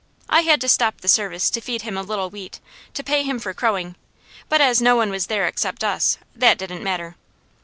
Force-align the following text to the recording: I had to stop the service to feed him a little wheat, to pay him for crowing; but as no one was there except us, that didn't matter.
I 0.31 0.41
had 0.41 0.59
to 0.61 0.67
stop 0.67 1.01
the 1.01 1.07
service 1.07 1.51
to 1.51 1.61
feed 1.61 1.83
him 1.83 1.95
a 1.95 2.01
little 2.01 2.31
wheat, 2.31 2.59
to 2.95 3.03
pay 3.03 3.21
him 3.21 3.37
for 3.37 3.53
crowing; 3.53 3.95
but 4.49 4.59
as 4.59 4.81
no 4.81 4.95
one 4.95 5.11
was 5.11 5.27
there 5.27 5.45
except 5.45 5.83
us, 5.83 6.17
that 6.35 6.57
didn't 6.57 6.81
matter. 6.81 7.17